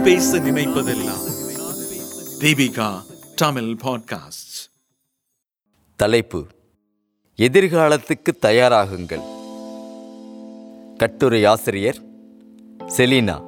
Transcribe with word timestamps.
நான் 0.00 0.08
பேச 0.08 0.38
நினைப்பதெல்லாம். 0.38 1.30
தீபிகா 2.38 3.00
தமிழ் 3.36 3.76
பாட்காஸ்ட் 3.82 4.70
தலைப்பு 5.96 6.46
எதிர்காலத்துக்கு 7.36 8.30
தயாராகுங்கள். 8.42 9.22
கட்டுரை 10.96 11.44
ஆசிரியர் 11.44 11.96
செலினா. 12.78 13.42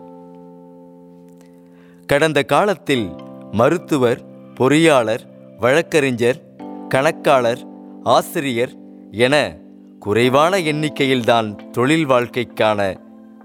கடந்த 2.07 2.43
காலத்தில் 2.43 3.11
மருத்துவர் 3.53 4.25
பொறியாளர் 4.55 5.27
வழக்கறிஞர் 5.59 6.43
கணக்காளர் 6.89 7.65
ஆசிரியர் 8.03 8.73
என 9.11 9.59
குறைவான 10.01 10.59
எண்ணிக்கையில்தான் 10.59 11.71
தொழில் 11.71 12.09
வாழ்க்கைக்கான 12.09 12.97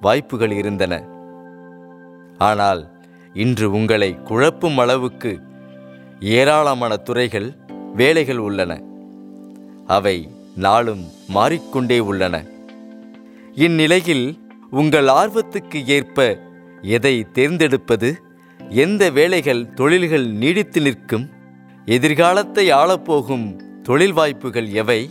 வாய்ப்புகள் 0.01 0.51
இருந்தன. 0.51 1.15
ஆனால் 2.37 2.95
இன்று 3.37 3.71
உங்களை 3.71 4.17
குழப்பும் 4.25 4.77
அளவுக்கு 4.77 5.39
ஏராளமான 6.19 6.97
துறைகள் 6.97 7.55
வேலைகள் 7.95 8.37
உள்ளன. 8.37 8.81
அவை 9.87 10.29
நாளும் 10.55 11.03
மாறிக்கொண்டே 11.27 11.99
உள்ளன. 11.99 12.45
இந்நிலையில் 13.55 14.37
உங்கள் 14.69 15.05
ஆர்வத்துக்கு 15.05 15.87
ஏற்ப 15.87 16.39
எதை 16.81 17.31
தேர்ந்தெடுப்பது? 17.31 18.21
எந்த 18.69 19.09
வேலைகள் 19.09 19.73
தொழில்கள் 19.73 20.27
நீடித்து 20.27 20.81
நிற்கும்? 20.81 21.29
எதிர்காலத்தை 21.85 22.71
ஆளப்போகும் 22.71 23.59
தொழில் 23.83 24.13
வாய்ப்புகள் 24.13 24.69
எவை? 24.69 25.09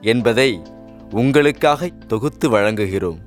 என்பதை 0.00 0.60
உங்களுக்காக 1.10 1.88
தொகுத்து 2.08 2.50
வழங்குகிறோம். 2.50 3.18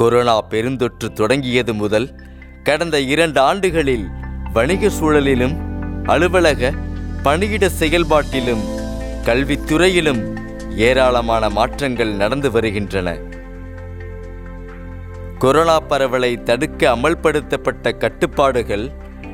கொரோனா 0.00 0.34
பெருந்தொற்று 0.50 1.12
தொடங்கியது 1.12 1.74
முதல் 1.74 2.20
கடந்த 2.62 3.00
இரண்டு 3.00 3.40
ஆண்டுகளில் 3.40 4.04
வணிக 4.52 4.88
சூழலிலும் 4.88 5.54
அலுவலக 6.04 6.70
பணியிட 7.22 7.68
செயல்பாட்டிலும் 7.68 8.62
கல்வித்துறையிலும் 9.24 10.20
ஏராளமான 10.76 11.48
மாற்றங்கள் 11.48 12.12
நடந்து 12.12 12.50
வருகின்றன. 12.50 13.16
கொரோனா 15.38 15.80
பரவலை 15.80 16.42
தடுக்க 16.42 16.90
அமல்படுத்தப்பட்ட 16.94 17.96
கட்டுப்பாடுகள் 17.96 18.90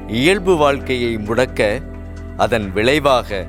இயல்பு 0.09 0.57
வாழ்க்கையை 0.57 1.17
முடக்க 1.17 1.83
அதன் 2.37 2.73
விளைவாக 2.73 3.49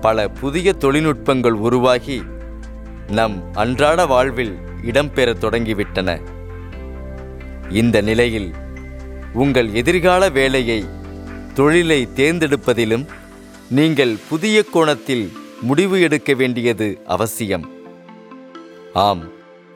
பல 0.00 0.28
புதிய 0.28 0.74
தொழில்நுட்பங்கள் 0.78 1.58
உருவாகி 1.66 2.22
நம் 3.08 3.54
அன்றாட 3.54 4.06
வாழ்வில் 4.06 4.56
இடம்பெற 4.82 5.34
தொடங்கிவிட்டன. 5.44 6.34
இந்த 7.70 8.00
நிலையில் 8.00 8.54
உங்கள் 9.32 9.72
எதிர்கால 9.72 10.28
வேலையை 10.28 10.84
தொழிலை 11.54 12.08
தேர்ந்தெடுப்பதிலும் 12.16 13.06
நீங்கள் 13.68 14.16
புதிய 14.28 14.62
கோணத்தில் 14.62 15.32
முடிவு 15.60 16.00
எடுக்க 16.00 16.34
வேண்டியது 16.34 17.00
அவசியம். 17.06 17.70
ஆம் 18.92 19.22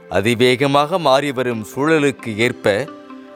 அதிவேகமாக 0.08 0.98
மாறிவரும் 0.98 1.64
சூழலுக்கு 1.74 2.36
ஏற்ப 2.36 2.86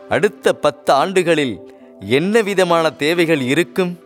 அடுத்த 0.08 0.52
பத்து 0.52 0.92
ஆண்டுகளில் 0.92 1.58
என்ன 2.00 2.40
விதமான 2.40 2.90
தேவைகள் 2.90 3.40
இருக்கும்? 3.40 3.98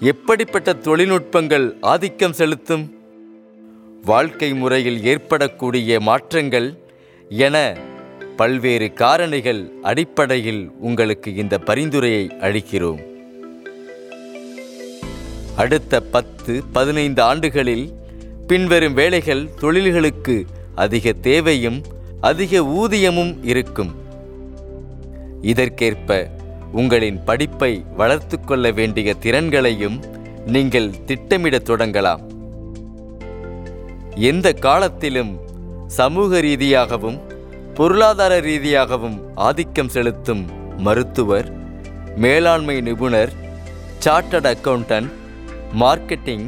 எப்படிப்பட்ட 0.00 0.72
தொழில்நுட்பங்கள் 0.72 1.72
ஆதிக்கம் 1.80 2.32
செலுத்தும்? 2.32 2.94
வாழ்க்கை 4.04 4.54
முறையில் 4.54 5.04
ஏற்படக்கூடிய 5.04 6.00
மாற்றங்கள் 6.00 6.78
என 7.28 7.76
பல்வேறு 8.40 8.92
காரணிகள் 8.94 9.68
அடிப்படையில் 9.82 10.70
உங்களுக்கு 10.78 11.34
இந்த 11.34 11.58
பரிந்துரையை 11.58 12.30
அளிக்கிறோம். 12.40 13.00
அடுத்த 15.56 16.00
பத்து 16.00 16.62
பதினைந்து 16.72 17.22
ஆண்டுகளில் 17.22 17.92
பின்வரும் 18.46 18.94
வேலைகள் 18.94 19.48
தொழில்களுக்கு 19.60 20.44
அதிக 20.74 21.12
தேவையும் 21.12 21.82
அதிக 22.20 22.64
ஊதியமும் 22.64 23.44
இருக்கும். 23.44 23.94
இதற்கேற்ப 25.42 26.30
உங்களின் 26.72 27.24
படிப்பை 27.24 27.84
வளர்த்து 27.96 28.40
கொள்ள 28.40 28.70
வேண்டிய 28.70 29.14
திறன்களையும் 29.22 30.02
நீங்கள் 30.46 30.90
திட்டமிடத் 31.06 31.70
தொடங்கலாம். 31.70 32.20
எந்த 34.14 34.52
காலத்திலும் 34.52 35.38
சமூக 35.86 36.40
ரீதியாகவும் 36.40 37.29
பொருளாதார 37.80 38.40
ரீதியாகவும் 38.40 39.14
ஆதிக்கம் 39.34 39.88
செலுத்தும் 39.88 40.42
மருத்துவர் 40.76 41.46
மேலாண்மை 42.16 42.80
நிபுணர் 42.80 43.32
சார்ட்டர்ட் 44.04 44.48
அக்கவுண்டன்ட் 44.50 45.12
மார்க்கெட்டிங் 45.82 46.44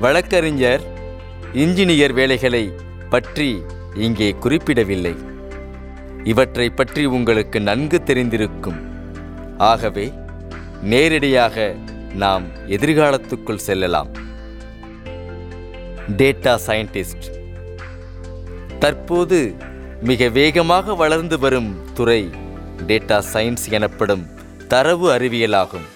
வழக்கறிஞர் 0.00 0.80
இன்ஜினியர் 1.52 2.12
வேலைகளை 2.12 2.72
பற்றி 3.08 3.62
இங்கே 4.06 4.30
குறிப்பிடவில்லை. 4.30 5.14
இவற்றை 6.24 6.70
பற்றி 6.70 7.04
உங்களுக்கு 7.04 7.60
நன்கு 7.60 8.00
தெரிந்திருக்கும். 8.04 8.80
ஆகவே 9.58 10.12
நேரடியாக 10.82 11.74
நாம் 12.24 12.46
எதிர்காலத்துக்குள் 12.66 13.64
செல்லலாம். 13.68 14.12
டேட்டா 16.16 16.56
சயின்டிஸ்ட் 16.66 17.30
தற்போது 18.78 19.54
மிக 20.02 20.28
வேகமாக 20.28 20.94
வளர்ந்து 20.94 21.38
வரும் 21.38 21.76
துறை 21.94 22.30
டேட்டா 22.86 23.22
சயின்ஸ் 23.32 23.70
எனப்படும் 23.70 24.26
தரவு 24.68 25.16
அறிவியலாகும். 25.16 25.86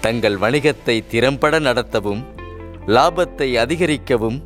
தங்கள் 0.00 0.36
வணிகத்தை 0.36 1.06
திறம்பட 1.06 1.60
நடத்தவும் 1.60 2.24
லாபத்தை 2.86 3.54
அதிகரிக்கவும் 3.54 4.42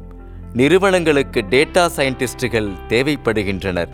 நிறுவனங்களுக்கு 0.53 1.41
டேட்டா 1.41 1.91
சயின்டிஸ்டுகள் 1.97 2.71
தேவைப்படுகின்றனர். 2.89 3.89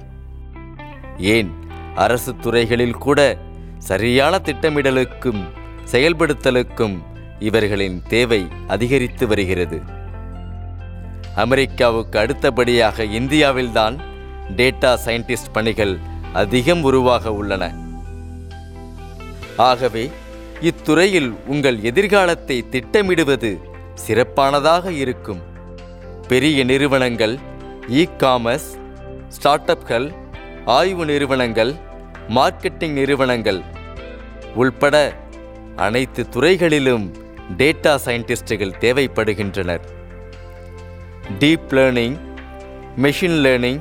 ஏன்? 1.19 1.53
அரசு 1.94 2.37
துறைகளில் 2.37 2.98
கூட 2.98 3.38
சரியான 3.78 4.41
திட்டமிடலுக்கும் 4.44 5.44
செயல்படுத்தலுக்கும் 5.92 6.98
இவர்களின் 7.38 8.03
தேவை 8.09 8.48
அதிகரித்து 8.69 9.26
வருகிறது. 9.26 9.82
அமெரிக்காவுக்கு 11.34 12.19
அடுத்தபடியாக 12.19 13.04
இந்தியாவில்தான் 13.04 14.10
டேட்டா 14.59 14.91
சயின்டிஸ்ட் 15.05 15.53
பணிகள் 15.53 15.99
அதிகம் 16.33 16.83
உருவாக 16.83 17.33
உள்ளன. 17.33 17.65
ஆகவே 19.57 20.11
இத்துறையில் 20.61 21.31
உங்கள் 21.47 21.79
எதிர்காலத்தை 21.81 22.65
திட்டமிடுவது 22.71 23.51
சிறப்பானதாக 23.95 24.93
இருக்கும். 24.93 25.41
பெரிய 26.29 26.65
நிறுவனங்கள் 26.65 27.39
இ 27.89 28.05
காமர்ஸ் 28.19 28.69
ஸ்டார்ட் 29.29 29.71
அப்கள் 29.71 30.07
ஆய்வு 30.65 31.05
நிறுவனங்கள் 31.05 31.73
மார்க்கெட்டிங் 32.29 32.97
நிறுவனங்கள் 33.01 33.61
உள்பட 34.55 34.97
அனைத்து 35.77 36.29
துறைகளிலும் 36.29 37.07
டேட்டா 37.57 37.95
சயின்டிஸ்டுகள் 38.05 38.77
தேவைப்படுகின்றனர். 38.81 39.84
டீப் 41.39 41.71
லேர்னிங் 41.71 42.17
மெஷின் 43.03 43.39
லேர்னிங் 43.47 43.81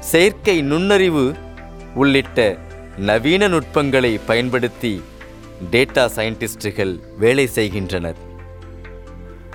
செயற்கை 0.00 0.62
நுண்ணறிவு 0.62 1.34
உள்ளிட்ட 1.94 2.58
நவீன 2.98 3.48
நுட்பங்களை 3.48 4.18
பயன்படுத்தி 4.26 5.02
டேட்டா 5.70 6.04
சயின்டிஸ்டுகள் 6.16 7.00
வேலை 7.18 7.46
செய்கின்றனர். 7.46 8.16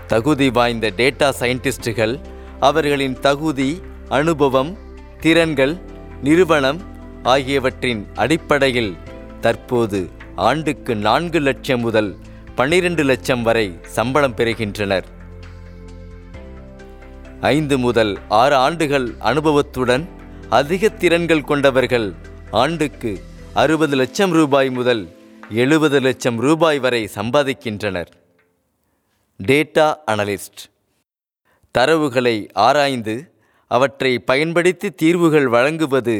தகுதி 0.07 0.50
வாய்ந்த 0.50 0.92
டேட்டா 0.98 1.34
சயின்டிஸ்டுகள் 1.40 2.19
அவர்களின் 2.60 3.19
தகுதி 3.19 3.81
அனுபவம் 4.10 4.78
திறன்கள் 5.19 5.78
நிறுவனம் 6.24 6.81
ஆகியவற்றின் 7.24 8.07
அடிப்படையில் 8.16 8.98
தற்போது 9.42 10.10
ஆண்டுக்கு 10.36 10.96
நான்கு 10.96 11.39
லட்சம் 11.39 11.80
முதல் 11.80 12.16
பன்னிரண்டு 12.56 13.04
லட்சம் 13.04 13.44
வரை 13.44 13.80
சம்பளம் 13.81 14.36
பெறுகின்றனர். 14.36 15.06
ஐந்து 17.42 17.78
முதல் 17.78 18.18
ஆறு 18.30 18.56
ஆண்டுகள் 18.56 19.16
அனுபவத்துடன் 19.19 20.22
அதிக 20.54 20.90
திறன்கள் 21.02 21.48
கொண்டவர்கள் 21.50 22.14
ஆண்டுக்கு 22.62 23.12
அறுபது 23.54 23.96
லட்சம் 23.96 24.32
ரூபாய் 24.32 24.70
முதல் 24.70 25.04
எழுபது 25.50 26.00
லட்சம் 26.00 26.38
ரூபாய் 26.40 26.80
வரை 26.80 27.10
சம்பாதிக்கின்றனர். 27.16 28.10
டேட்டா 29.40 29.86
அனலிஸ்ட் 30.12 30.62
தரவுகளை 31.76 32.36
ஆராய்ந்து 32.54 33.16
அவற்றை 33.68 34.20
பயன்படுத்தி 34.20 34.90
தீர்வுகள் 34.92 35.48
வழங்குவது 35.48 36.18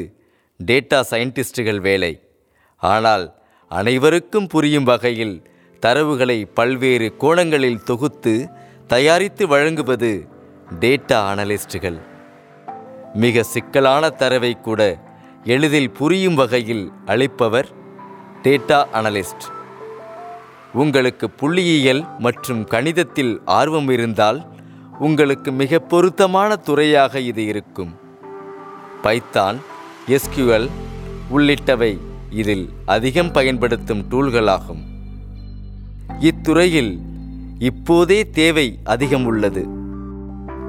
டேட்டா 0.60 1.00
சயின்டிஸ்டுகள் 1.12 1.82
வேலை. 1.88 2.14
ஆனால் 2.78 3.26
அனைவருக்கும் 3.72 4.48
புரியும் 4.48 4.84
வகையில் 4.84 5.36
தரவுகளை 5.84 6.40
பல்வேறு 6.54 7.10
கோணங்களில் 7.18 7.84
தொகுத்து 7.84 8.36
தயாரித்து 8.88 9.48
வழங்குவது 9.48 10.12
டேட்டா 10.80 11.22
அனலிஸ்டுகள் 11.34 12.00
மிக 13.14 13.44
சிக்கலான 13.44 14.10
தரவை 14.10 14.62
கூட 14.62 15.00
எளிதில் 15.44 15.92
புரியும் 15.92 16.36
வகையில் 16.36 16.92
அளிப்பவர் 17.06 17.66
டேட்டா 18.44 18.86
அனலிஸ்ட். 18.94 19.46
உங்களுக்கு 20.74 21.30
புள்ளியியல் 21.42 22.20
மற்றும் 22.20 22.64
கணிதத்தில் 22.64 23.42
ஆர்வம் 23.46 23.90
இருந்தால் 23.90 24.46
உங்களுக்கு 25.00 25.52
மிக 25.52 25.80
பொருத்தமான 25.80 26.56
துறையாக 26.56 27.20
இது 27.20 27.46
இருக்கும். 27.46 27.96
பைத்தான் 29.04 29.58
எஸ்கியூஎல் 30.08 30.70
உள்ளிட்டவை 31.34 31.98
இதில் 32.30 32.70
அதிகம் 32.86 33.32
பயன்படுத்தும் 33.32 34.06
டூல்களாகும். 34.10 34.84
இத்துறையில் 36.20 37.00
இப்போதே 37.60 38.30
தேவை 38.30 38.80
அதிகம் 38.84 39.26
உள்ளது. 39.26 39.82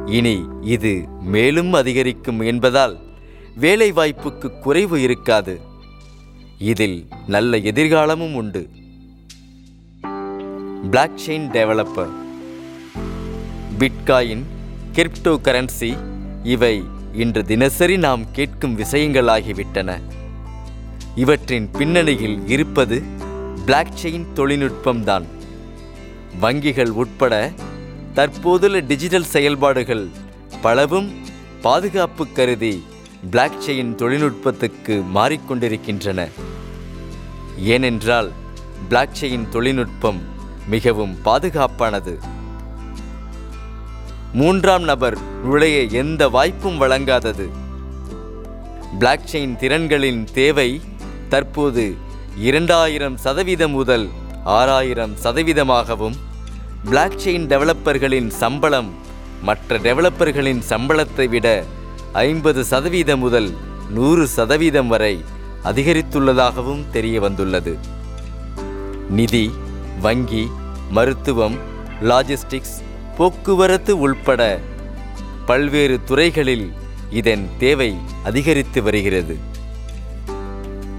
இனி 0.07 0.47
இது 0.61 1.09
மேலும் 1.21 1.73
அதிகரிக்கும் 1.73 2.41
என்பதால் 2.41 2.99
வேலைவாய்ப்புக்கு 3.61 4.61
குறைவு 4.61 5.03
இருக்காது. 5.03 5.61
இதில் 6.59 7.09
நல்ல 7.27 7.57
எதிர்காலமும் 7.57 8.35
உண்டு. 8.35 8.69
Block 10.91 11.21
chain 11.27 11.49
developer 11.51 12.11
bitcoin 13.79 14.43
crypto 14.93 15.39
currency 15.43 15.99
இவை 16.43 16.85
இன்று 17.13 17.45
தினசரி 17.45 17.97
நாம் 17.97 18.31
கேட்கும் 18.33 18.79
விஷயங்களாகிவிட்டன. 18.79 20.01
இவற்றின் 21.15 21.71
பின்னணியில் 21.71 22.49
இருப்பது 22.49 23.03
பிளாக் 23.65 23.95
செயின் 24.03 24.27
தொழில்நுட்பம்தான். 24.35 25.25
வங்கிகள் 26.41 26.89
உட்பட 26.89 27.53
தற்போதுள்ள 28.15 28.79
டிஜிட்டல் 28.79 29.25
செயல்பாடுகள் 29.25 30.09
பலவும் 30.63 31.27
பாதுகாப்பு 31.63 32.33
கருதி 32.33 32.85
பிளாக் 33.31 33.63
செயின் 33.67 33.95
தொழில்நுட்பத்துக்கு 33.95 35.03
மாறிக்கொண்டிருக்கின்றன. 35.15 36.29
ஏனென்றால் 37.59 38.31
பிளாக் 38.89 39.17
செயின் 39.21 39.49
தொழில்நுட்பம் 39.49 40.21
மிகவும் 40.67 41.17
பாதுகாப்பானது. 41.25 42.19
மூன்றாம் 44.33 44.83
நபர் 44.83 45.19
நுழைய 45.45 45.99
எந்த 45.99 46.29
வாய்ப்பும் 46.29 46.81
வழங்காதது. 46.81 47.49
பிளாக் 48.99 49.29
செயின் 49.33 49.57
திறன்களின் 49.57 50.25
தேவை 50.25 50.81
தற்போது 51.29 51.95
இரண்டாயிரம் 52.39 53.17
சதவீதம் 53.17 53.71
முதல் 53.71 54.09
ஆறாயிரம் 54.45 55.15
சதவீதமாகவும் 55.25 56.15
பிளாக் 56.89 57.21
செயின் 57.25 57.47
டெவலப்பர்களின் 57.53 58.29
சம்பளம் 58.29 58.89
மற்ற 59.43 59.79
டெவலப்பர்களின் 59.79 60.61
சம்பளத்தை 60.69 61.29
விட 61.29 61.65
ஐம்பது 62.13 62.65
சதவீதம் 62.65 63.19
முதல் 63.19 63.49
நூறு 63.91 64.27
சதவீதம் 64.27 64.87
வரை 64.87 65.25
அதிகரித்துள்ளதாகவும் 65.65 66.85
தெரிய 66.91 67.21
வந்துள்ளது. 67.21 67.79
நிதி 69.11 69.51
வங்கி 70.01 70.45
மருத்துவம் 70.91 71.57
லாஜிஸ்டிக்ஸ் 72.03 72.77
போக்குவரத்து 73.17 73.99
உள்பட 73.99 74.61
பல்வேறு 75.47 75.99
துறைகளில் 76.05 76.73
இதன் 77.11 77.49
தேவை 77.59 77.97
அதிகரித்து 78.25 78.83
வருகிறது. 78.83 79.37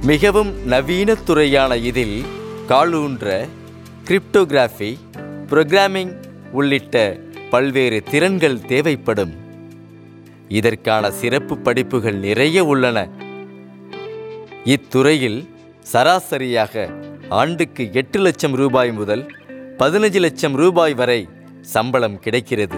மிகவும் 0.02 0.66
நவீன 0.66 1.16
துறையான 1.16 1.76
இதில் 1.76 2.26
காலூன்ற 2.70 3.48
கிரிப்டோகிராஃபி 4.08 4.92
புரோகிராமிங் 5.50 6.24
உள்ளிட்ட 6.52 7.20
பல்வேறு 7.50 8.04
திறன்கள் 8.04 8.62
தேவைப்படும். 8.62 9.34
இதற்கான 10.48 11.12
சிறப்பு 11.12 11.58
படிப்புகள் 11.58 12.16
நிறைய 12.16 12.66
உள்ளன. 12.66 13.10
இத்துறையில் 14.64 15.50
சராசரியாக 15.94 16.94
ஆண்டுக்கு 17.30 17.90
எட்டு 17.94 18.20
லட்சம் 18.20 18.56
ரூபாய் 18.56 18.92
முதல் 18.92 19.36
பதினஞ்சு 19.78 20.20
லட்சம் 20.20 20.54
ரூபாய் 20.54 20.94
வரை 20.94 21.30
சம்பளம் 21.62 22.20
கிடைக்கிறது. 22.20 22.78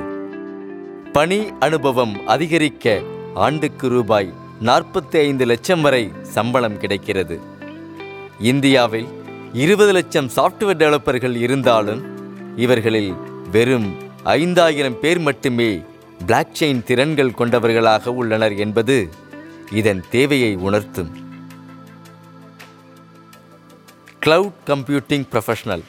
பணி 1.12 1.48
அனுபவம் 1.60 2.28
அதிகரிக்க 2.28 3.02
ஆண்டுக்கு 3.34 3.88
ரூபாய் 3.88 4.34
நாற்பத்தி 4.64 5.18
ஐந்து 5.18 5.46
லட்சம் 5.46 5.82
வரை 5.82 6.12
சம்பளம் 6.22 6.78
கிடைக்கிறது. 6.78 7.40
இந்தியாவில் 8.40 9.08
இருபது 9.54 9.92
லட்சம் 9.92 10.30
சாஃப்ட்வேர் 10.36 10.80
டெவலப்பர்கள் 10.84 11.36
இருந்தாலும் 11.36 12.17
இவர்களில் 12.64 13.14
வெறும் 13.52 13.90
ஐந்தாயிரம் 14.24 15.00
பேர் 15.00 15.20
மட்டுமே 15.20 15.82
பிளாக் 16.26 16.56
செயின் 16.60 16.84
திறன்கள் 16.84 17.38
கொண்டவர்களாக 17.40 18.14
உள்ளனர் 18.14 18.56
என்பது 18.56 19.10
இதன் 19.72 20.04
தேவையை 20.10 20.56
உணர்த்தும். 20.56 21.12
கிளவுட் 24.26 24.58
கம்ப்யூட்டிங் 24.66 25.26
ப்ரொஃபஷனல் 25.32 25.84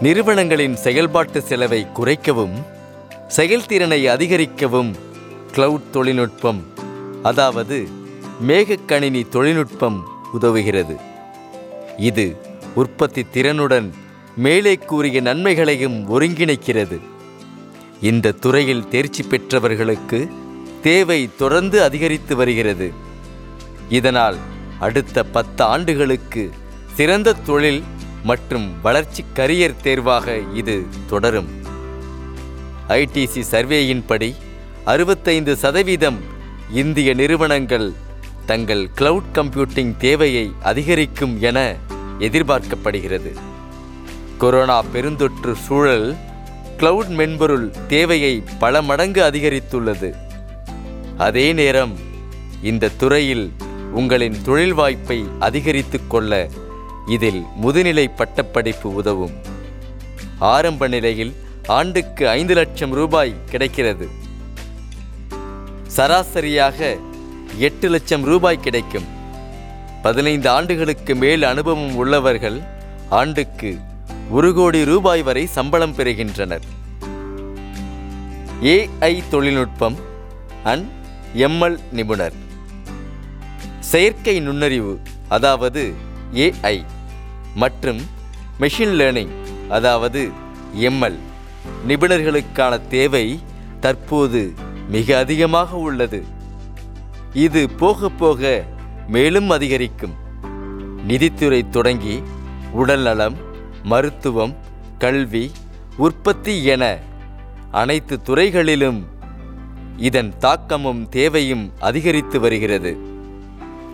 நிறுவனங்களின் 0.00 0.76
செயல்பாட்டு 0.76 1.42
செலவை 1.42 1.86
குறைக்கவும் 1.94 2.56
செயல்திறனை 3.28 4.06
அதிகரிக்கவும் 4.06 4.96
கிளவுட் 5.54 5.90
தொழில்நுட்பம் 5.90 6.60
அதாவது 7.22 7.88
மேகக்கணினி 8.46 9.28
தொழில்நுட்பம் 9.28 9.98
உதவுகிறது. 10.40 10.96
இது 11.96 12.26
உற்பத்தி 12.74 13.26
திறனுடன் 13.32 13.88
மேலே 14.44 14.72
கூறிய 14.90 15.20
நன்மைகளையும் 15.20 15.96
ஒருங்கிணைக்கிறது. 16.14 16.96
இந்த 18.08 18.36
துறையில் 18.44 18.88
தேர்ச்சி 18.88 19.22
பெற்றவர்களுக்கு 19.22 20.18
தேவை 20.82 21.18
தொடர்ந்து 21.36 21.82
அதிகரித்து 21.82 22.36
வருகிறது. 22.36 22.88
இதனால் 23.88 24.38
அடுத்த 24.86 25.24
பத்து 25.36 25.62
ஆண்டுகளுக்கு 25.64 26.42
சிறந்த 26.94 27.38
தொழில் 27.48 27.82
மற்றும் 28.22 28.66
வளர்ச்சி 28.82 29.22
கரியர் 29.34 29.80
தேர்வாக 29.82 30.36
இது 30.60 30.76
தொடரும். 31.08 31.50
ஐடிசி 32.88 33.42
சர்வேயின்படி 33.50 34.30
அறுபத்தைந்து 34.84 35.54
சதவீதம் 35.56 36.20
இந்திய 36.82 37.10
நிறுவனங்கள் 37.14 37.88
தங்கள் 38.46 38.84
கிளவுட் 38.98 39.30
கம்ப்யூட்டிங் 39.34 39.94
தேவையை 40.06 40.46
அதிகரிக்கும் 40.62 41.36
என 41.40 41.58
எதிர்பார்க்கப்படுகிறது. 42.18 43.32
கொரோனா 44.40 44.82
பெருந்தொற்று 44.82 45.52
சூழல் 45.54 46.16
கிளவுட் 46.78 47.08
மென்பொருள் 47.08 47.74
தேவையை 47.88 48.42
பல 48.58 48.82
மடங்கு 48.82 49.22
அதிகரித்துள்ளது. 49.22 50.14
அதே 51.18 51.52
நேரம் 51.52 51.98
இந்த 52.62 52.88
துறையில் 52.88 53.52
உங்களின் 53.92 54.36
தொழில் 54.44 54.72
வாய்ப்பை 54.72 55.24
அதிகரித்துக் 55.38 56.10
கொள்ள 56.10 56.48
இதில் 57.06 57.44
முதுநிலை 57.62 58.06
பட்டப்படிப்பு 58.16 58.94
உதவும். 58.94 59.30
ஆரம்ப 60.38 60.88
நிலையில் 60.88 61.34
ஆண்டுக்கு 61.66 62.28
ஐந்து 62.28 62.54
லட்சம் 62.54 62.92
ரூபாய் 62.92 63.34
கிடைக்கிறது. 63.50 64.08
சராசரியாக 65.96 66.96
எட்டு 67.56 67.88
லட்சம் 67.88 68.22
ரூபாய் 68.22 68.60
கிடைக்கும். 68.60 69.04
பதினைந்து 70.02 70.48
ஆண்டுகளுக்கு 70.50 71.14
மேல் 71.14 71.42
அனுபவம் 71.42 71.96
உள்ளவர்கள் 71.96 72.60
ஆண்டுக்கு 73.08 73.78
ஒரு 74.36 74.54
கோடி 74.54 74.84
ரூபாய் 74.84 75.22
வரை 75.22 75.46
சம்பளம் 75.46 75.94
பெறுகின்றனர். 75.94 76.64
ஏஐ 78.72 79.22
தொழில்நுட்பம் 79.30 79.96
அண்ட் 80.72 80.86
எம்எல் 81.46 81.78
நிபுணர். 81.92 82.36
செயற்கை 83.78 84.40
நுண்ணறிவு 84.40 85.00
அதாவது 85.28 85.82
ஏஐ 86.44 86.76
மற்றும் 87.54 88.00
மெஷின் 88.60 88.94
லேர்னிங் 89.00 89.34
அதாவது 89.68 90.22
எம்எல் 90.88 91.18
நிபுணர்களுக்கான 91.88 92.80
தேவை 92.88 93.26
தற்போது 93.80 94.54
மிக 94.88 95.18
அதிகமாக 95.18 95.76
உள்ளது. 95.76 96.24
இது 97.46 97.70
போக 97.70 98.08
போக 98.08 98.64
மேலும் 99.08 99.50
அதிகரிக்கும். 99.50 100.16
நிதித்துறை 101.06 101.62
தொடங்கி 101.68 102.22
உடல்நலம் 102.72 103.36
மருத்துவம் 103.82 104.56
கல்வி 104.98 105.50
உற்பத்தி 105.96 106.64
என 106.64 106.98
அனைத்து 107.70 108.22
துறைகளிலும் 108.22 109.06
இதன் 109.96 110.34
தாக்கமும் 110.38 111.08
தேவையும் 111.08 111.72
அதிகரித்து 111.80 112.40
வருகிறது. 112.40 112.96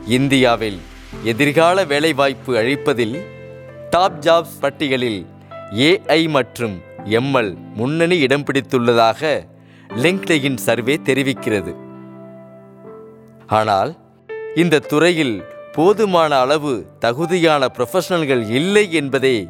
இந்தியாவில் 0.07 0.79
எதிர்கால 1.25 1.85
வேலைவாய்ப்பு 1.85 2.57
அளிப்பதில் 2.57 3.25
டாப் 3.91 4.19
ஜாப்ஸ் 4.21 4.61
பட்டியலில் 4.61 5.27
ஏஐ 5.73 6.29
மற்றும் 6.29 6.81
எம்எல் 7.05 7.57
முன்னணி 7.75 8.19
இடம் 8.19 8.45
பிடித்துள்ளதாக 8.45 9.47
லிங்க்டின் 9.89 10.57
சர்வே 10.57 11.01
தெரிவிக்கிறது. 11.05 11.75
ஆனால் 13.47 13.99
இந்த 14.55 14.79
துறையில் 14.79 15.45
போதுமான 15.73 16.39
அளவு 16.39 16.87
தகுதியான 16.99 17.69
ப்ரொஃபஷனல்கள் 17.79 18.49
இல்லை 18.49 18.93
என்பதே 18.93 19.49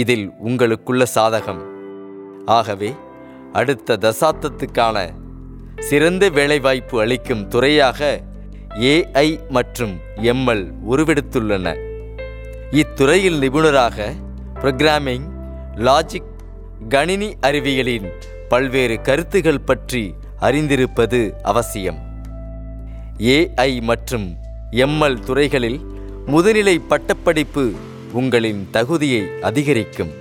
இதில் 0.00 0.26
உங்களுக்குள்ள 0.46 1.02
சாதகம். 1.14 1.60
ஆகவே 2.58 2.90
அடுத்த 3.52 3.98
தசாப்தத்துக்கான 4.04 4.96
சிறந்த 5.88 6.24
வேலைவாய்ப்பு 6.38 6.96
அளிக்கும் 7.00 7.44
துறையாக 7.48 8.00
ஏஐ 8.92 9.28
மற்றும் 9.48 9.94
எம்எல் 10.30 10.64
உருவெடுத்துள்ளன. 10.90 11.66
இத்துறையில் 12.80 13.38
நிபுணராக 13.44 14.06
புரோகிராமிங் 14.60 15.26
லாஜிக் 15.86 16.30
கணினி 16.88 17.30
அறிவியலின் 17.40 18.08
பல்வேறு 18.48 18.96
கருத்துகள் 19.00 19.66
பற்றி 19.70 20.02
அறிந்திருப்பது 20.40 21.20
அவசியம். 21.52 22.00
ஏஐ 23.36 23.72
மற்றும் 23.90 24.26
எம்எல் 24.84 25.20
துறைகளில் 25.28 25.80
முதுநிலை 26.26 26.76
பட்டப்படிப்பு 26.88 27.64
உங்களின் 28.20 28.60
தகுதியை 28.76 29.22
அதிகரிக்கும். 29.48 30.12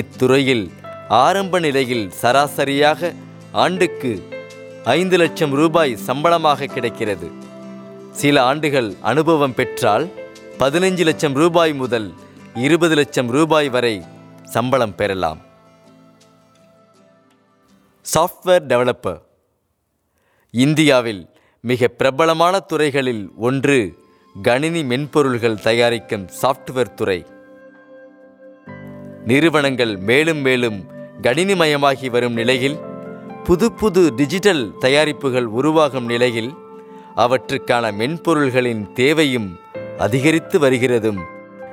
இத்துறையில் 0.00 0.64
ஆரம்ப 1.08 1.58
நிலையில் 1.66 2.06
சராசரியாக 2.20 3.10
ஆண்டுக்கு 3.64 4.12
ஐந்து 4.98 5.16
லட்சம் 5.22 5.54
ரூபாய் 5.60 5.92
சம்பளமாக 6.06 6.68
கிடைக்கிறது. 6.74 7.28
சில 8.20 8.36
ஆண்டுகள் 8.42 8.90
அனுபவம் 9.10 9.54
பெற்றால் 9.54 10.06
பதினைஞ்சு 10.60 11.04
லட்சம் 11.08 11.34
ரூபாய் 11.34 11.74
முதல் 11.82 12.08
இருபது 12.66 12.94
லட்சம் 12.94 13.30
ரூபாய் 13.36 13.68
வரை 13.68 13.96
சம்பளம் 14.54 14.94
பெறலாம். 14.94 15.40
சாஃப்ட்வேர் 18.06 18.66
டெவலப்பர் 18.72 19.20
இந்தியாவில் 20.54 21.22
மிக 21.70 21.88
பிரபலமான 22.00 22.54
துறைகளில் 22.70 23.24
ஒன்று 23.48 23.78
கணினி 24.42 24.82
மென்பொருள்கள் 24.82 25.60
தயாரிக்கும் 25.60 26.28
சாஃப்ட்வேர் 26.42 26.94
துறை. 26.94 27.26
நிறுவனங்கள் 29.24 29.96
மேலும் 29.96 30.38
மேலும் 30.38 30.84
கணினிமயமாகி 31.22 32.10
வரும் 32.10 32.32
நிலையில் 32.32 32.78
புது 33.44 33.72
புது 33.72 34.14
டிஜிட்டல் 34.14 34.72
தயாரிப்புகள் 34.80 35.44
உருவாகும் 35.44 36.06
நிலையில் 36.06 36.54
அவற்றுக்கான 37.14 37.92
மென்பொருள்களின் 37.92 38.92
தேவையும் 38.92 39.58
அதிகரித்து 39.98 40.58
வருகிறதும். 40.58 41.20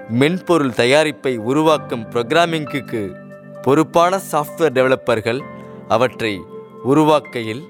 மென்பொருள் 0.09 0.69
தயாரிப்பை 0.69 1.37
உருவாக்கும் 1.37 2.09
புரோகிராமிங்குக்கு 2.11 3.15
பொறுப்பான 3.61 4.21
சாஃப்ட்வேர் 4.31 4.73
டெவலப்பர்கள் 4.73 5.41
அவற்றை 5.87 6.41
உருவாக்கையில் 6.85 7.63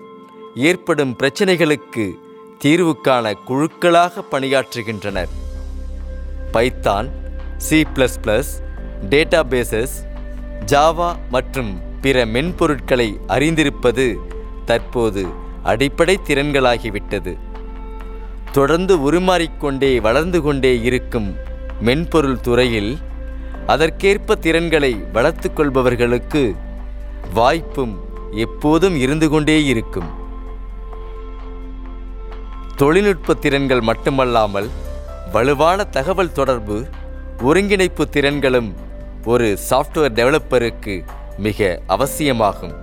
ஏற்படும் 0.55 1.15
பிரச்சனைகளுக்கு 1.19 2.22
தீர்வுக்கான 2.63 3.33
குழுக்களாக 3.47 4.23
பணியாற்றுகின்றனர். 4.31 5.31
Python 6.51 7.09
C 7.57 7.81
plus 7.81 8.17
plus 8.23 8.51
databases 9.09 9.95
Java 10.65 11.15
மற்றும் 11.29 11.81
பிற 12.01 12.25
மென்பொருட்களை 12.25 13.17
அறிந்திருப்பது 13.27 14.15
தற்போது 14.65 15.25
அடிப்படை 15.63 16.19
திறன்களாகிவிட்டது. 16.27 17.37
தொடர்ந்து 18.51 19.11
உருமாறிக்கொண்டே 19.11 20.01
வளர்ந்து 20.01 20.41
கொண்டே 20.41 20.81
இருக்கும் 20.81 21.35
மென்பொருள் 21.81 22.41
துறையில் 22.41 22.97
அதற்கேற்ப 23.65 24.35
திறன்களை 24.35 24.93
வளர்த்து 24.93 25.51
கொள்பவர்களுக்கு 25.55 26.55
வாய்ப்பும் 27.33 27.99
எப்போதும் 28.31 28.95
இருந்து 28.95 29.29
கொண்டே 29.29 29.65
இருக்கும். 29.65 30.22
தொழில்நுட்ப 32.79 33.33
திறன்கள் 33.43 33.81
மட்டுமல்லாமல் 33.89 34.69
வலுவான 35.33 35.79
தகவல் 35.95 36.31
தொடர்பு 36.31 36.77
ஒருங்கிணைப்பு 37.47 38.03
திறன்களும் 38.15 38.69
ஒரு 39.31 39.47
சாஃப்ட்வேர் 39.69 40.15
டெவலப்பருக்கு 40.19 40.95
மிக 41.45 41.67
அவசியமாகும். 41.95 42.73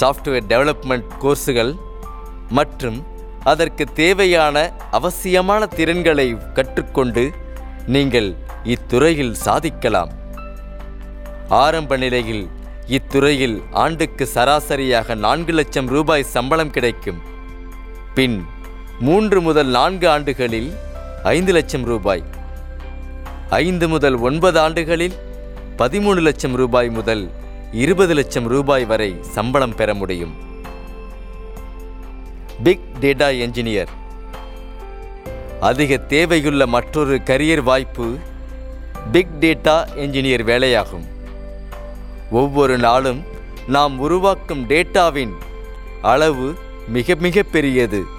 சாஃப்ட்வேர் 0.00 0.48
டெவலப்மெண்ட் 0.52 1.12
கோர்ஸுகள் 1.22 1.72
மற்றும் 2.58 2.98
அதற்கு 3.52 3.84
தேவையான 4.00 4.56
அவசியமான 4.98 5.66
திறன்களை 5.78 6.28
கற்றுக்கொண்டு 6.56 7.24
நீங்கள் 7.86 8.30
இத்துறையில் 8.74 9.34
சாதிக்கலாம். 9.46 10.12
ஆரம்ப 11.64 11.96
நிலையில் 12.04 12.44
இத்துறையில் 12.96 13.56
ஆண்டுக்கு 13.84 14.26
சராசரியாக 14.34 15.14
நான்கு 15.26 15.52
லட்சம் 15.52 15.88
ரூபாய் 15.96 16.30
சம்பளம் 16.34 16.74
கிடைக்கும். 16.76 17.20
பின் 18.14 18.36
மூன்று 19.00 19.40
முதல் 19.40 19.66
நான்கு 19.66 20.08
ஆண்டுகளில் 20.08 20.74
ஐந்து 21.22 21.52
லட்சம் 21.52 21.84
ரூபாய். 21.84 22.22
ஐந்து 23.50 23.88
முதல் 23.88 24.14
ஒன்பது 24.14 24.60
ஆண்டுகளில் 24.60 25.12
பதிமூணு 25.78 26.20
லட்சம் 26.20 26.54
ரூபாய் 26.54 26.88
முதல் 26.88 27.30
இருபது 27.72 28.14
லட்சம் 28.14 28.46
ரூபாய் 28.46 28.84
வரை 28.84 29.16
சம்பளம் 29.20 29.74
பெற 29.74 29.94
முடியும். 29.94 30.34
பிக் 32.62 32.80
டேட்டா 33.00 33.28
என்ஜினியர் 33.44 33.86
அதிக 35.60 36.00
தேவையுள்ள 36.08 36.66
மற்றொரு 36.66 37.16
கரியர் 37.16 37.62
வாய்ப்பு 37.62 38.16
பிக் 39.12 39.36
டேட்டா 39.40 39.86
என்ஜினியர் 39.96 40.44
வேலையாகும். 40.44 41.06
ஒவ்வொரு 42.30 42.78
நாளும் 42.78 43.22
நாம் 43.66 43.98
உருவாக்கும் 43.98 44.68
டேட்டாவின் 44.68 45.32
அளவு 46.02 46.54
மிக 46.88 47.14
மிக 47.14 47.42
பெரியது. 47.42 48.14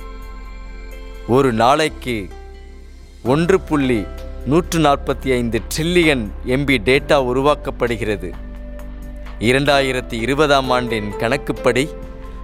ஒரு 1.36 1.54
நாளைக்கு 1.54 2.30
ஒன்று 3.24 3.60
புள்ளி 3.60 4.06
நூற்று 4.46 4.80
நாற்பத்தி 4.80 5.30
ஐந்து 5.38 5.62
ட்ரில்லியன் 5.72 6.24
எம்பி 6.46 6.76
டேட்டா 6.90 7.18
உருவாக்கப்படுகிறது. 7.32 8.30
இரண்டாயிரத்தி 9.40 10.18
இருபதாம் 10.26 10.70
ஆண்டின் 10.70 11.10
கணக்குப்படி 11.18 11.90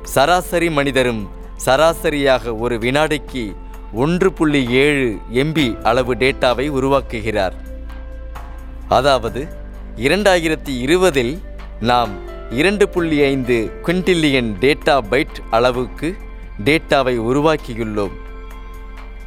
சராசரி 0.04 0.70
மனிதரும் 0.70 1.30
சராசரியாக 1.66 2.56
ஒரு 2.56 2.78
வினாடிக்கு 2.78 3.56
ஒன்று 3.94 4.32
புள்ளி 4.34 4.62
ஏழு 4.70 5.18
எம்பி 5.44 5.82
அளவு 5.82 6.16
டேட்டாவை 6.16 6.68
உருவாக்குகிறார். 6.70 7.56
அதாவது 8.90 9.48
இரண்டாயிரத்தி 9.98 10.76
இருபதில் 10.86 11.34
நாம் 11.80 12.14
இரண்டு 12.52 12.90
புள்ளி 12.90 13.22
ஐந்து 13.24 13.72
குவிண்டில்லியன் 13.84 14.52
டேட்டா 14.66 14.98
பைட் 15.10 15.40
அளவுக்கு 15.52 16.16
டேட்டாவை 16.64 17.18
உருவாக்கியுள்ளோம். 17.30 18.22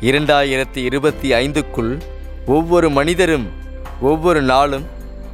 இரண்டாயிரத்தி 0.01 0.77
இருபத்தி 0.77 1.33
ஐந்துக்குள் 1.33 2.01
ஒவ்வொரு 2.47 2.91
மனிதரும் 2.91 3.47
ஒவ்வொரு 4.01 4.43
நாளும் 4.43 4.85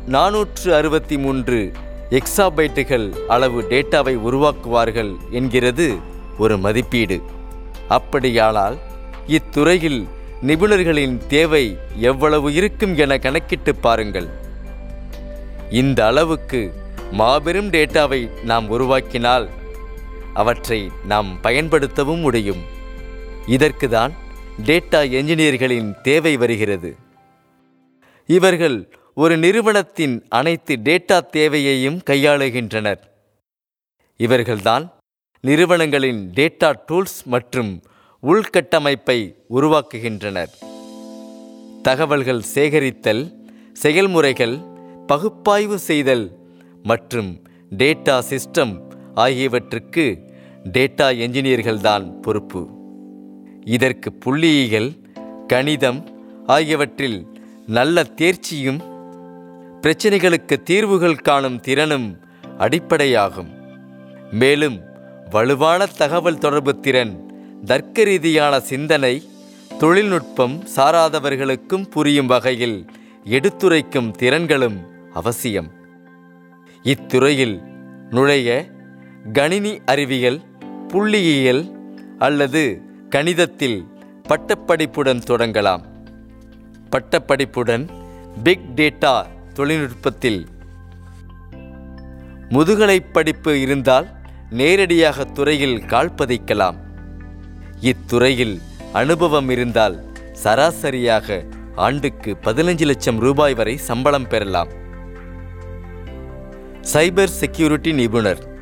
நானூற்று 0.09 0.75
அறுபத்தி 0.75 1.19
மூன்று 1.19 1.73
எக்ஸாபைட்டுகள் 2.11 3.27
அளவு 3.27 3.63
டேட்டாவை 3.63 4.15
உருவாக்குவார்கள் 4.29 5.17
என்கிறது 5.31 5.97
ஒரு 6.39 6.59
மதிப்பீடு. 6.59 7.23
அப்படியானால் 7.89 8.79
இத்துறையில் 9.27 10.09
நிபுணர்களின் 10.43 11.27
தேவை 11.29 11.79
எவ்வளவு 11.97 12.53
இருக்கும் 12.53 12.97
என 12.97 13.19
கணக்கிட்டு 13.19 13.75
பாருங்கள். 13.75 14.29
இந்த 15.71 16.07
அளவுக்கு 16.07 16.75
மாபெரும் 17.11 17.71
டேட்டாவை 17.71 18.43
நாம் 18.45 18.71
உருவாக்கினால் 18.71 19.49
அவற்றை 20.35 20.91
நாம் 21.05 21.39
பயன்படுத்தவும் 21.43 22.21
முடியும். 22.21 22.63
இதற்குதான் 23.47 24.13
டேட்டா 24.59 25.11
என்ஜினியர்களின் 25.11 26.01
தேவை 26.01 26.37
வருகிறது. 26.37 26.97
இவர்கள் 28.27 28.97
ஒரு 29.15 29.37
நிறுவனத்தின் 29.39 30.27
அனைத்து 30.29 30.77
டேட்டா 30.77 31.21
தேவையையும் 31.27 32.01
கையாளுகின்றனர். 32.11 32.99
இவர்கள்தான் 34.19 34.89
நிறுவனங்களின் 35.41 36.31
டேட்டா 36.35 36.73
டூல்ஸ் 36.89 37.23
மற்றும் 37.25 37.83
உள்கட்டமைப்பை 38.23 39.35
உருவாக்குகின்றனர். 39.51 40.53
தகவல்கள் 41.83 42.43
சேகரித்தல் 42.55 43.33
செயல்முறைகள் 43.73 44.59
பகுப்பாய்வு 45.07 45.79
செய்தல் 45.79 46.39
மற்றும் 46.83 47.43
டேட்டா 47.71 48.23
சிஸ்டம் 48.31 48.93
ஆகியவற்றுக்கு 49.15 50.33
டேட்டா 50.65 51.03
என்ஜினியர்கள்தான் 51.03 52.21
பொறுப்பு. 52.21 52.82
இதற்கு 53.65 54.13
புள்ளியியல் 54.25 54.97
கணிதம் 55.47 56.07
ஆகியவற்றில் 56.47 57.27
நல்ல 57.67 58.03
தேர்ச்சியும் 58.03 58.81
பிரச்சனைகளுக்கு 59.81 60.63
தீர்வுகள் 60.63 61.15
காணும் 61.15 61.61
திறனும் 61.61 62.19
அடிப்படையாகும். 62.59 63.49
மேலும் 64.31 64.81
வலுவான 65.31 65.87
தகவல் 65.87 66.39
தொடர்பு 66.39 66.81
திறன் 66.81 67.35
தர்க்க 67.65 68.05
ரீதியான 68.05 68.61
சிந்தனை 68.61 69.23
தொழில்நுட்பம் 69.79 70.65
சாராதவர்களுக்கும் 70.77 71.91
புரியும் 71.91 72.27
வகையில் 72.27 72.87
எடுத்துரைக்கும் 73.25 74.13
திறன்களும் 74.19 74.77
அவசியம். 75.13 75.71
இத்துறையில் 76.83 77.63
நுழைய 78.11 78.67
கணினி 79.33 79.81
அறிவியல் 79.85 80.41
புள்ளியியல் 80.89 81.77
அல்லது 82.19 82.83
கணிதத்தில் 83.15 83.87
பட்டப்படிப்புடன் 84.29 85.23
தொடங்கலாம். 85.27 85.83
பட்டப்படிப்புடன் 86.91 87.89
பிக் 88.43 88.71
டேட்டா 88.75 89.27
தொழில்நுட்பத்தில். 89.55 90.47
முதுகலை 92.49 93.01
படிப்பு 93.01 93.61
இருந்தால் 93.61 94.07
நேரடியாக 94.51 95.25
துறையில் 95.25 95.85
கால் 95.85 96.15
பதிக்கலாம். 96.15 96.77
இத்துறையில் 97.81 98.61
அனுபவம் 98.93 99.49
இருந்தால் 99.49 100.05
சராசரியாக 100.33 101.45
ஆண்டுக்கு 101.75 102.37
பதினஞ்சு 102.43 102.85
லட்சம் 102.85 103.19
ரூபாய் 103.19 103.55
வரை 103.55 103.77
சம்பளம் 103.77 104.29
பெறலாம். 104.29 104.69
சைபர் 106.93 107.35
செக்யூரிட்டி 107.41 107.93
நிபுணர். 107.93 108.59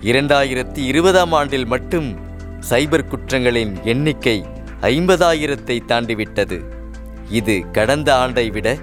இரண்டாயிரத்தி 0.00 0.78
இருபதாம் 0.78 1.32
ஆண்டில் 1.32 1.66
மட்டும் 1.66 2.32
சைபர் 2.70 3.08
குற்றங்களின் 3.12 3.82
எண்ணிக்கை 3.82 4.44
ஐம்பதாயிரத்தை 4.80 5.80
தாண்டிவிட்டது. 5.88 6.64
இது 7.28 7.70
கடந்த 7.72 8.16
ஆண்டை 8.16 8.50
விட 8.50 8.78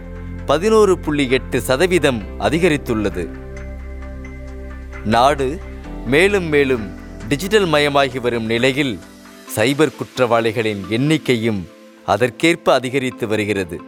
பதினோரு 0.46 1.00
புள்ளி 1.00 1.30
எட்டு 1.30 1.62
சதவீதம் 1.62 2.22
அதிகரித்துள்ளது. 2.40 3.28
நாடு 5.06 5.60
மேலும் 6.06 6.44
மேலும் 6.44 6.86
டிஜிட்டல் 7.28 7.66
மயமாகி 7.66 8.20
வரும் 8.20 8.46
நிலையில் 8.46 9.00
சைபர் 9.56 9.96
குற்றவாளிகளின் 9.96 10.84
எண்ணிக்கையும் 10.90 11.62
அதற்கேற்ப 12.06 12.74
அதிகரித்து 12.74 13.28
வருகிறது. 13.28 13.82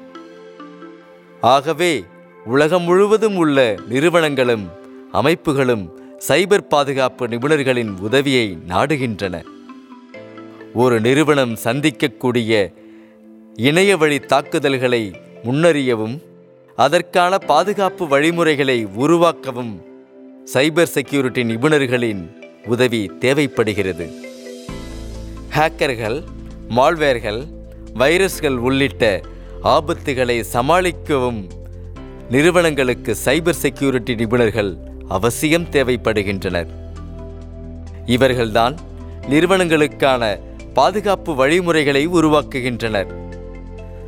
ஆகவே 1.41 2.05
உலகம் 2.45 2.83
முழுவதும் 2.83 3.35
உள்ள 3.35 3.75
நிறுவனங்களும் 3.89 4.65
அமைப்புகளும் 5.13 5.85
சைபர் 6.27 6.67
பாதுகாப்பு 6.67 7.27
நிபுணர்களின் 7.27 7.97
உதவியை 7.99 8.57
நாடுகின்றன. 8.67 9.43
ஒரு 10.73 11.01
நிறுவனம் 11.01 11.57
சந்திக்கக்கூடிய 11.63 12.73
இணைய 13.55 13.97
வழி 13.97 14.19
தாக்குதல்களை 14.19 15.11
முன்னறியவும் 15.43 16.15
அதற்கான 16.75 17.37
பாதுகாப்பு 17.37 18.07
வழிமுறைகளை 18.07 18.85
உருவாக்கவும் 18.85 19.73
சைபர் 20.53 20.91
செக்யூரிட்டி 20.95 21.43
நிபுணர்களின் 21.43 22.23
உதவி 22.65 23.11
தேவைப்படுகிறது. 23.19 24.07
ஹேக்கர்கள் 25.55 26.23
மால்வேர்கள் 26.69 27.47
வைரஸ்கள் 27.95 28.57
உள்ளிட்ட 28.57 29.21
ஆபத்துகளை 29.63 30.43
சமாளிக்கவும் 30.53 31.49
நிறுவனங்களுக்கு 32.29 33.17
சைபர் 33.25 33.61
செக்யூரிட்டி 33.63 34.15
நிபுணர்கள் 34.15 34.77
அவசியம் 35.07 35.69
தேவைப்படுகின்றனர். 35.71 36.67
இவர்கள்தான் 38.05 38.77
நிறுவனங்களுக்கான 39.29 40.39
பாதுகாப்பு 40.73 41.35
வழிமுறைகளை 41.35 42.07
உருவாக்குகின்றனர். 42.07 43.07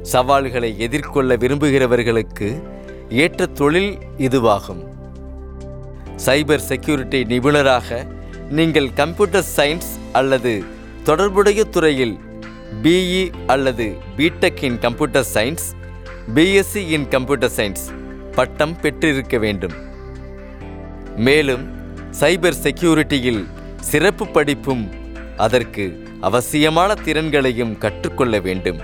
சவால்களை 0.02 0.80
எதிர்கொள்ள 0.80 1.36
விரும்புகிறவர்களுக்கு 1.36 2.64
ஏற்ற 3.10 3.46
தொழில் 3.46 3.98
இதுவாகும். 4.18 4.82
சைபர் 6.26 6.64
செக்யூரிட்டி 6.70 7.24
நிபுணராக 7.24 8.08
நீங்கள் 8.50 8.94
கம்ப்யூட்டர் 8.94 9.46
சயின்ஸ் 9.56 9.92
அல்லது 10.12 10.64
தொடர்புடைய 11.04 11.64
துறையில் 11.64 12.20
பிஇ 12.84 13.32
அல்லது 13.48 13.96
BTech 14.18 14.64
in 14.64 14.80
computer 14.80 15.26
science 15.34 15.68
BSc 16.36 16.84
in 16.90 17.08
computer 17.08 17.52
science 17.56 17.86
பட்டம் 18.36 18.80
பெற்றிருக்க 18.80 19.38
வேண்டும். 19.38 19.74
மேலும் 21.16 21.66
சைபர் 22.20 22.62
செக்யூரிட்டியில் 22.64 23.46
சிறப்பு 23.82 24.28
படிப்பும் 24.28 24.90
அதற்கு 25.38 26.04
அவசியமான 26.22 26.94
திறன்களையும் 26.94 27.78
கற்றுக்கொள்ள 27.78 28.40
வேண்டும். 28.40 28.80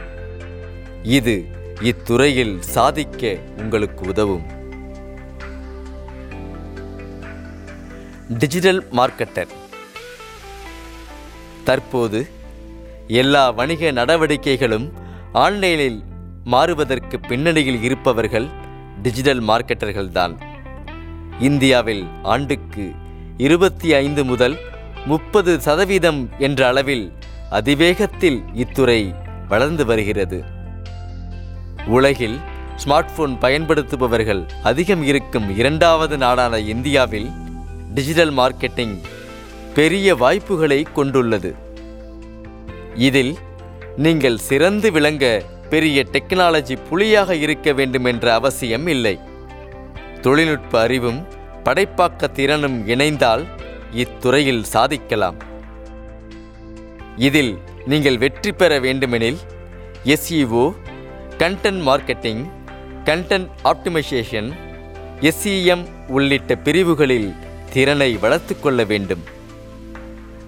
இது 1.03 1.45
இத்துறையில் 1.81 2.59
சாதிக்க 2.59 3.37
உங்களுக்கு 3.57 4.07
உதவும். 4.07 4.45
Digital 8.37 8.85
marketer. 8.91 9.47
தற்போது 11.63 12.27
எல்லா 13.07 13.49
வணிக 13.49 13.91
நடவடிக்கைகளும் 13.91 14.93
ஆன்லைனில் 15.33 16.03
மாறுவதற்கு 16.43 17.19
பின்னணியில் 17.19 17.83
இருப்பவர்கள் 17.83 18.47
டிஜிட்டல் 19.01 19.43
மார்க்கெட்டர்கள்தான். 19.43 20.37
இந்தியாவில் 21.39 22.05
ஆண்டுக்கு 22.23 22.91
இருபத்தி 23.37 23.93
ஐந்து 23.93 24.25
முதல் 24.25 24.57
முப்பது 25.05 25.61
சதவீதம் 25.61 26.29
என்ற 26.37 26.67
அளவில் 26.67 27.13
அதிவேகத்தில் 27.51 28.37
இத்துறை 28.53 29.15
வளர்ந்து 29.47 29.85
வருகிறது. 29.85 30.43
உலகில் 31.87 32.37
ஸ்மார்ட் 32.83 33.13
போன் 33.15 33.37
பயன்படுத்துபவர்கள் 33.37 34.49
அதிகம் 34.63 35.03
இருக்கும் 35.03 35.57
இரண்டாவது 35.57 36.17
நாடான 36.17 36.59
இந்தியாவில் 36.59 37.29
டிஜிட்டல் 37.93 38.33
மார்க்கெட்டிங் 38.33 38.95
பெரிய 39.73 40.15
வாய்ப்புகளை 40.15 40.87
கொண்டுள்ளது. 40.93 41.55
இதில் 42.95 43.37
நீங்கள் 43.97 44.37
சிறந்து 44.37 44.91
விளங்க 44.91 45.43
பெரிய 45.69 46.05
டெக்னாலஜி 46.11 46.77
புலியாக 46.89 47.35
இருக்க 47.35 47.73
வேண்டும் 47.73 48.05
என்ற 48.05 48.33
அவசியம் 48.33 48.87
இல்லை. 48.87 49.19
தொழில்நுட்ப 50.21 50.81
அறிவும் 50.81 51.27
படைப்பாக்க 51.63 52.31
திறனும் 52.31 52.87
இணைந்தால் 52.87 53.45
இத்துறையில் 53.91 54.63
சாதிக்கலாம். 54.63 55.49
இதில் 57.27 57.53
நீங்கள் 57.91 58.17
வெற்றி 58.17 58.51
பெற 58.51 58.71
வேண்டுமெனில் 58.85 59.39
SEO 60.13 60.63
content 61.41 61.81
marketing 61.87 62.41
content 63.07 63.49
optimisation 63.71 64.49
SEM 65.29 65.83
உள்ளிட்ட 66.07 66.55
பிரிவுகளில் 66.55 67.29
திறனை 67.73 68.09
வளர்த்து 68.23 68.53
கொள்ள 68.59 68.83
வேண்டும். 68.91 69.23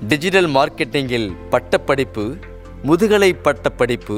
டிஜிட்டல் 0.07 0.49
மார்க்கெட்டிங்கில் 0.49 1.29
பட்டப்படிப்பு 1.49 2.25
முதுகலை 2.83 3.31
பட்டப்படிப்பு 3.33 4.17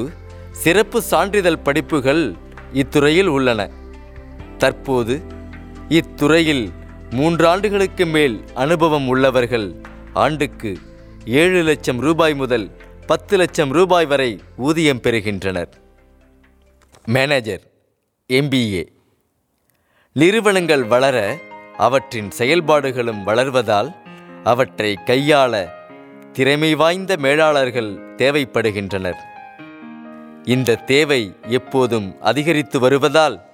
சிறப்பு 0.62 1.00
சான்றிதழ் 1.02 1.62
படிப்புகள் 1.66 2.24
இத்துறையில் 2.72 3.30
உள்ளன. 3.36 3.70
தற்போது 4.58 5.14
இத்துறையில் 5.98 6.64
மூன்றாண்டுகளுக்கு 7.10 8.06
மேல் 8.14 8.36
அனுபவம் 8.54 9.08
உள்ளவர்கள் 9.08 9.68
ஆண்டுக்கு 10.24 10.72
ஏழு 11.28 11.62
லட்சம் 11.62 12.00
ரூபாய் 12.00 12.34
முதல் 12.34 12.70
பத்து 13.06 13.36
லட்சம் 13.36 13.70
ரூபாய் 13.70 14.06
வரை 14.06 14.40
ஊதியம் 14.56 15.00
பெறுகின்றனர். 15.00 15.68
மேனேஜர் 17.06 17.60
எம்பிஏ 18.28 18.86
நிறுவனங்கள் 20.12 20.84
வளர 20.84 21.38
அவற்றின் 21.76 22.30
செயல்பாடுகளும் 22.38 23.22
வளர்வதால் 23.22 23.94
அவற்றை 24.44 24.98
கையாள 25.06 25.70
திறமை 26.32 26.74
வாய்ந்த 26.74 27.16
மேலாளர்கள் 27.16 27.98
தேவைப்படுகின்றனர். 28.16 29.18
இந்த 30.44 30.74
தேவை 30.74 31.34
எப்போதும் 31.42 32.20
அதிகரித்து 32.20 32.80
வருவதால் 32.80 33.46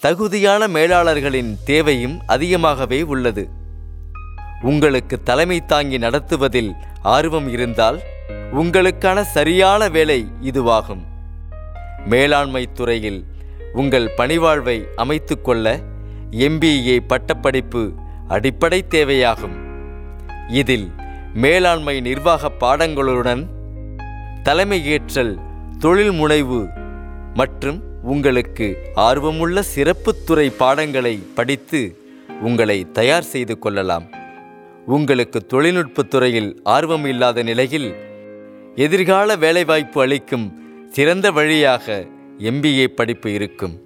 தகுதியான 0.00 0.68
மேலாளர்களின் 0.68 1.56
தேவையும் 1.64 2.20
அதிகமாகவே 2.26 3.02
உள்ளது. 3.02 3.62
உங்களுக்கு 4.62 5.22
தலைமை 5.22 5.66
தாங்கி 5.66 5.98
நடத்துவதில் 5.98 6.72
ஆர்வம் 7.02 7.48
இருந்தால் 7.48 8.00
உங்களுக்கான 8.52 9.20
சரியான 9.20 9.88
வேலை 9.88 10.26
இதுவாகும். 10.42 11.02
மேலாண்மை 12.06 12.66
துறையில் 12.72 13.24
உங்கள் 13.72 14.10
பணிவாழ்வை 14.16 14.84
அமைத்துக்கொள்ள 14.96 15.80
எம்பிஏ 16.30 16.98
பட்டப்படிப்பு 17.06 17.92
அடிப்படை 18.28 18.84
தேவையாகும். 18.90 19.56
இதில் 20.48 20.90
மேலாண்மை 21.34 22.00
நிர்வாக 22.00 22.50
பாடங்களுடன் 22.50 23.46
தலைமையேற்றல் 24.42 25.38
தொழில் 25.78 26.12
முனைவு 26.12 26.68
மற்றும் 27.34 27.82
உங்களுக்கு 28.02 28.90
ஆர்வமுள்ள 28.94 29.62
சிறப்புத்துறை 29.74 30.50
பாடங்களை 30.56 31.22
படித்து 31.34 31.98
உங்களை 32.42 32.92
தயார் 32.92 33.22
செய்து 33.22 33.58
கொள்ளலாம். 33.58 34.06
உங்களுக்கு 34.86 35.46
தொழில்நுட்பத் 35.46 36.10
துறையில் 36.10 36.60
ஆர்வம் 36.64 37.04
இல்லாத 37.04 37.42
நிலையில் 37.42 37.94
எதிர்கால 38.74 39.36
வேலைவாய்ப்பு 39.36 40.00
அளிக்கும் 40.00 40.62
சிறந்த 40.88 41.30
வழியாக 41.30 42.06
எம்பிஏ 42.38 42.84
படிப்பு 42.84 43.32
இருக்கும். 43.32 43.80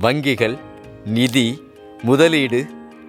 வங்கிகள் 0.00 0.58
நிதி 1.04 1.62
முதலீடு 2.02 2.66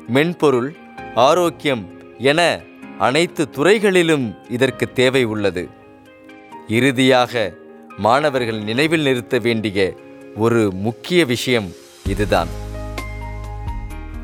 மென்பொருள் 0.07 0.75
ஆரோக்கியம் 1.15 1.89
என 2.17 2.61
அனைத்து 2.97 3.49
துறைகளிலும் 3.49 4.35
இதற்கு 4.49 4.91
தேவை 4.91 5.23
உள்ளது. 5.23 5.67
இறுதியாக 6.67 7.53
மாணவர்கள் 7.97 8.63
நினைவில் 8.63 9.01
நிறுத்த 9.01 9.37
வேண்டிய 9.37 9.93
ஒரு 10.35 10.71
முக்கிய 10.73 11.25
விஷயம் 11.25 11.71
இதுதான். 12.07 12.47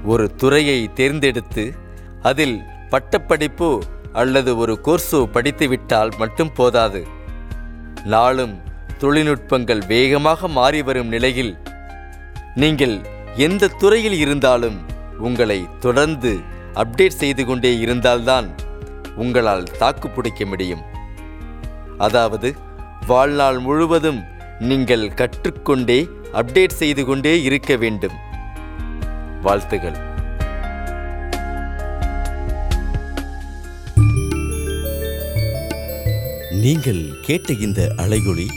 ஒரு 0.05 0.35
துறையை 0.35 0.93
தேர்ந்தெடுத்து 0.93 1.85
அதில் 2.29 2.57
பட்டப்படிப்பு 2.91 3.69
அல்லது 4.21 4.51
ஒரு 4.61 4.73
கோர்ஸோ 4.85 5.19
படித்துவிட்டால் 5.35 6.11
மட்டும் 6.21 6.53
போதாது. 6.59 7.01
நாளும் 8.13 8.55
தொழில்நுட்பங்கள் 9.01 9.81
வேகமாக 9.93 10.47
மாறி 10.57 10.79
வரும் 10.87 11.11
நிலையில் 11.15 11.53
நீங்கள் 12.61 12.95
எந்த 13.47 13.73
துறையில் 13.81 14.17
இருந்தாலும் 14.23 14.77
உங்களை 15.27 15.59
தொடர்ந்து 15.85 16.31
அப்டேட் 16.83 17.19
செய்து 17.21 17.43
கொண்டே 17.45 17.71
இருந்தால்தான் 17.83 18.47
உங்களால் 19.23 19.67
தாக்கு 19.81 20.07
பிடிக்க 20.09 20.41
முடியும். 20.45 20.83
அதாவது 22.05 22.49
வாழ்நாள் 23.11 23.59
முழுவதும் 23.67 24.19
நீங்கள் 24.69 25.05
கற்றுக்கொண்டே 25.21 25.99
அப்டேட் 26.41 26.79
செய்து 26.81 27.03
கொண்டே 27.05 27.33
இருக்க 27.47 27.71
வேண்டும். 27.83 28.17
வாழ்த்துகள். 29.45 29.97
நீங்கள் 36.67 37.19
கேட்ட 37.21 37.53
இந்த 37.53 37.93
அலையொளி 37.97 38.47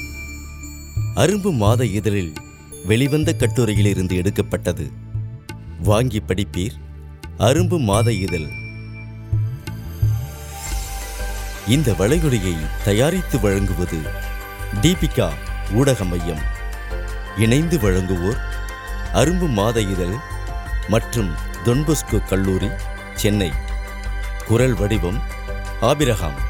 அரும்பு 1.14 1.53
மாத 1.53 1.85
இதழில் 1.85 2.33
வெளிவந்த 2.85 3.35
கட்டுரையிலிருந்து 3.38 4.14
எடுக்கப்பட்டது. 4.16 4.90
வாங்கி 5.83 6.23
படிப்பீர் 6.27 6.77
அரும்பு 7.38 7.79
மாத 7.79 8.12
இதழ். 8.12 8.49
இந்த 11.68 11.92
வளைகுடையை 11.92 12.57
தயாரித்து 12.85 13.40
வழங்குவது 13.40 14.01
தீபிகா 14.83 15.31
ஊடக 15.73 16.05
மையம் 16.05 16.44
இணைந்து 17.37 17.79
வழங்குவோர் 17.79 18.40
அரும்பு 19.12 19.49
மாத 19.49 19.81
இதழ் 19.81 20.16
மற்றும் 20.88 21.31
தொன்பொஸ்கோ 21.64 22.29
கல்லூரி 22.29 22.68
சென்னை. 23.14 23.53
குரல் 24.46 24.75
வடிவம் 24.75 25.20
ஆபிரகாம். 25.81 26.49